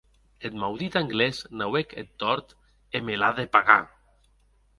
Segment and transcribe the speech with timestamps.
[0.45, 2.47] Eth maudit anglés n’auec eth tòrt
[2.95, 3.85] e me l’a de pagar.